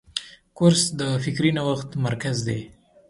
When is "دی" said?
2.47-2.59